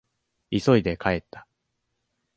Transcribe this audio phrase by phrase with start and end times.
[0.49, 1.45] 急いで帰った。